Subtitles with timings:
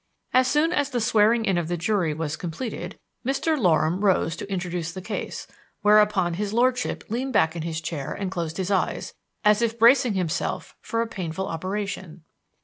[0.33, 3.55] As soon as the swearing in of the jury was completed Mr.
[3.55, 5.45] Loram rose to introduce the case;
[5.83, 9.13] whereupon his lordship leaned back in his chair and closed his eyes,
[9.45, 12.23] as if bracing himself for a painful operation.